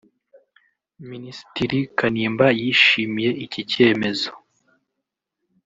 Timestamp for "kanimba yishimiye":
1.97-3.29